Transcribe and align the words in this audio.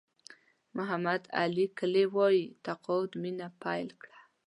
محمد 0.77 1.21
علي 1.41 1.65
کلي 1.77 2.05
وایي 2.15 2.45
تقاعد 2.65 3.11
مینه 3.21 3.47
پیل 3.61 3.87
کړه. 4.01 4.19